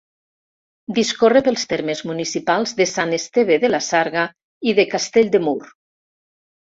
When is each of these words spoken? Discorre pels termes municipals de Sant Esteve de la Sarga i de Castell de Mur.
Discorre 0.99 1.41
pels 1.47 1.65
termes 1.73 2.01
municipals 2.11 2.73
de 2.81 2.87
Sant 2.93 3.13
Esteve 3.19 3.61
de 3.65 3.73
la 3.75 3.83
Sarga 3.89 4.25
i 4.71 4.75
de 4.81 4.87
Castell 4.95 5.31
de 5.37 5.43
Mur. 5.49 5.59